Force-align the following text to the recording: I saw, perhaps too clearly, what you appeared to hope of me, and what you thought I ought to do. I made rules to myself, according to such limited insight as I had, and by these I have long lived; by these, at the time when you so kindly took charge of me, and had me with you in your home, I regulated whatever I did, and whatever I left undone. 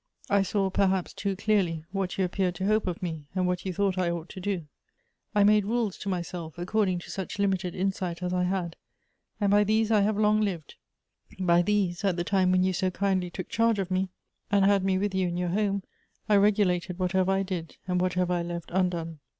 I 0.31 0.41
saw, 0.41 0.71
perhaps 0.71 1.13
too 1.13 1.35
clearly, 1.35 1.85
what 1.91 2.17
you 2.17 2.25
appeared 2.25 2.55
to 2.55 2.65
hope 2.65 2.87
of 2.87 3.03
me, 3.03 3.27
and 3.35 3.45
what 3.45 3.67
you 3.67 3.71
thought 3.71 3.99
I 3.99 4.09
ought 4.09 4.29
to 4.29 4.39
do. 4.39 4.65
I 5.35 5.43
made 5.43 5.63
rules 5.63 5.95
to 5.99 6.09
myself, 6.09 6.57
according 6.57 6.97
to 7.01 7.11
such 7.11 7.37
limited 7.37 7.75
insight 7.75 8.23
as 8.23 8.33
I 8.33 8.45
had, 8.45 8.77
and 9.39 9.51
by 9.51 9.63
these 9.63 9.91
I 9.91 10.01
have 10.01 10.17
long 10.17 10.41
lived; 10.41 10.73
by 11.39 11.61
these, 11.61 12.03
at 12.03 12.15
the 12.15 12.23
time 12.23 12.51
when 12.51 12.63
you 12.63 12.73
so 12.73 12.89
kindly 12.89 13.29
took 13.29 13.47
charge 13.49 13.77
of 13.77 13.91
me, 13.91 14.09
and 14.49 14.65
had 14.65 14.83
me 14.83 14.97
with 14.97 15.13
you 15.13 15.27
in 15.27 15.37
your 15.37 15.49
home, 15.49 15.83
I 16.27 16.37
regulated 16.37 16.97
whatever 16.97 17.31
I 17.33 17.43
did, 17.43 17.77
and 17.87 18.01
whatever 18.01 18.33
I 18.33 18.41
left 18.41 18.71
undone. 18.71 19.19